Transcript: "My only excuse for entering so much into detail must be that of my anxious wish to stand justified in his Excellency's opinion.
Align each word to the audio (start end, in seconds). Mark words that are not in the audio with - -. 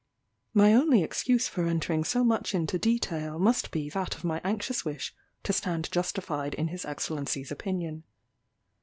"My 0.55 0.73
only 0.73 1.03
excuse 1.03 1.47
for 1.47 1.67
entering 1.67 2.03
so 2.03 2.23
much 2.23 2.55
into 2.55 2.79
detail 2.79 3.37
must 3.37 3.69
be 3.69 3.87
that 3.91 4.15
of 4.15 4.23
my 4.23 4.41
anxious 4.43 4.83
wish 4.83 5.13
to 5.43 5.53
stand 5.53 5.91
justified 5.91 6.55
in 6.55 6.69
his 6.69 6.85
Excellency's 6.85 7.51
opinion. 7.51 8.01